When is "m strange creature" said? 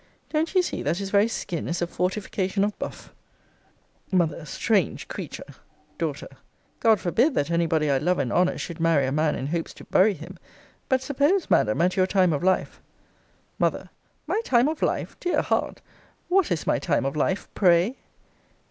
4.11-5.45